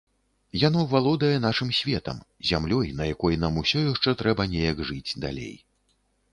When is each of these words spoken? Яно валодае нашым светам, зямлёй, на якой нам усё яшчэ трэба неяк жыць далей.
Яно 0.67 0.79
валодае 0.93 1.35
нашым 1.43 1.69
светам, 1.81 2.23
зямлёй, 2.53 2.87
на 3.03 3.09
якой 3.13 3.39
нам 3.45 3.63
усё 3.65 3.85
яшчэ 3.93 4.17
трэба 4.25 4.51
неяк 4.55 4.85
жыць 4.93 5.17
далей. 5.27 5.55